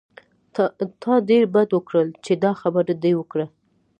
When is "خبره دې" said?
2.61-3.11